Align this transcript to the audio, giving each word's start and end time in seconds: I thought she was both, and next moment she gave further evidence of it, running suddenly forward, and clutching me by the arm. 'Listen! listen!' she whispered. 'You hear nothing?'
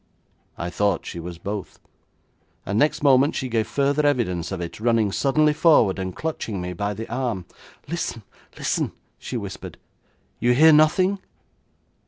I 0.57 0.71
thought 0.71 1.05
she 1.05 1.19
was 1.19 1.37
both, 1.37 1.77
and 2.65 2.79
next 2.79 3.03
moment 3.03 3.35
she 3.35 3.49
gave 3.49 3.67
further 3.67 4.03
evidence 4.03 4.51
of 4.51 4.59
it, 4.59 4.79
running 4.79 5.11
suddenly 5.11 5.53
forward, 5.53 5.99
and 5.99 6.15
clutching 6.15 6.59
me 6.59 6.73
by 6.73 6.95
the 6.95 7.07
arm. 7.07 7.45
'Listen! 7.87 8.23
listen!' 8.57 8.93
she 9.19 9.37
whispered. 9.37 9.77
'You 10.39 10.55
hear 10.55 10.73
nothing?' 10.73 11.19